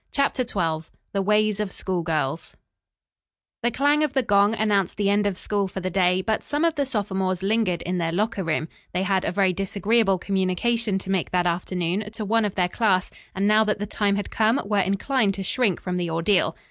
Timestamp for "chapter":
0.11-0.41